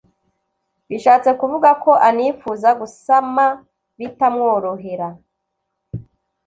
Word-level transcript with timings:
Bishatse 0.89 1.29
kuvuga 1.39 1.69
ko 1.83 1.91
anifuza 2.07 2.69
gusama 2.81 3.43
bitamworohera 3.99 5.07